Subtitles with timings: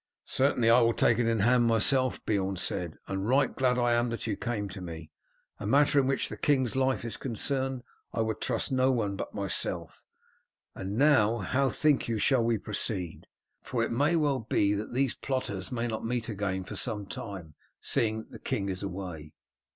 [0.25, 4.01] "Certainly I will take it in hand myself," Beorn said, "and right glad am I
[4.09, 5.11] that you came to me.
[5.59, 9.15] A matter in which the king's life is concerned I would trust to no one
[9.15, 10.07] but myself.
[10.73, 13.27] And now, how think you shall we proceed?
[13.61, 17.53] for it may well be that these plotters may not meet again for some time,
[17.79, 19.35] seeing that the king is away."